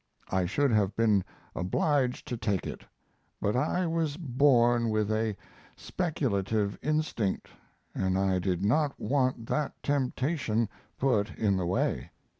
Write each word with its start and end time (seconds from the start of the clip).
I 0.31 0.47
should 0.47 0.71
have 0.71 0.95
been 0.95 1.23
obliged 1.55 2.27
to 2.29 2.35
take 2.35 2.65
it, 2.65 2.83
but 3.39 3.55
I 3.55 3.85
was 3.85 4.17
born 4.17 4.89
with 4.89 5.11
a 5.11 5.37
speculative 5.77 6.75
instinct 6.81 7.49
& 7.77 7.95
I 7.95 8.39
did 8.39 8.65
not 8.65 8.99
want 8.99 9.45
that 9.45 9.73
temptation 9.83 10.69
put 10.97 11.29
in 11.37 11.55
my 11.55 11.65
way. 11.65 12.09